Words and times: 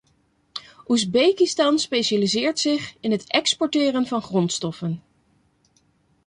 Oezbekistan 0.87 1.79
specialiseert 1.79 2.59
zich 2.59 2.95
in 2.99 3.11
het 3.11 3.23
exporteren 3.27 4.07
van 4.07 4.21
grondstoffen. 4.21 5.03